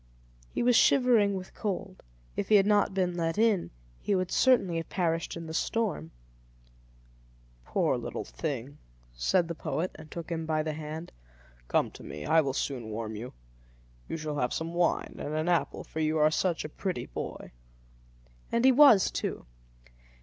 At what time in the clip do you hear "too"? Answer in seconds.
19.11-19.45